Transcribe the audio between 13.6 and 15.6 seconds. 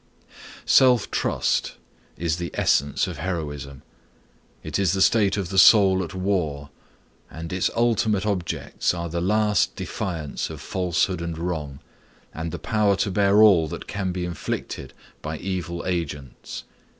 that can be inflicted by